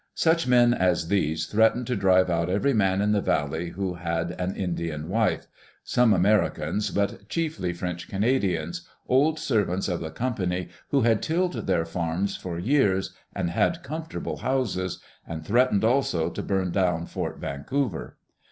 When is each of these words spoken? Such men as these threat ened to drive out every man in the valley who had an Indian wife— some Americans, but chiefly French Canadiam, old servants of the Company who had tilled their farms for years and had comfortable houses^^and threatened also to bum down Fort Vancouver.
Such 0.15 0.47
men 0.47 0.73
as 0.73 1.09
these 1.09 1.45
threat 1.45 1.75
ened 1.75 1.85
to 1.85 1.95
drive 1.95 2.27
out 2.27 2.49
every 2.49 2.73
man 2.73 3.01
in 3.03 3.11
the 3.11 3.21
valley 3.21 3.69
who 3.69 3.93
had 3.93 4.31
an 4.41 4.55
Indian 4.55 5.07
wife— 5.09 5.45
some 5.83 6.11
Americans, 6.11 6.89
but 6.89 7.29
chiefly 7.29 7.71
French 7.71 8.09
Canadiam, 8.09 8.73
old 9.07 9.37
servants 9.37 9.87
of 9.87 9.99
the 9.99 10.09
Company 10.09 10.69
who 10.89 11.01
had 11.01 11.21
tilled 11.21 11.67
their 11.67 11.85
farms 11.85 12.35
for 12.35 12.57
years 12.57 13.13
and 13.35 13.51
had 13.51 13.83
comfortable 13.83 14.37
houses^^and 14.39 15.45
threatened 15.45 15.83
also 15.83 16.31
to 16.31 16.41
bum 16.41 16.71
down 16.71 17.05
Fort 17.05 17.37
Vancouver. 17.37 18.17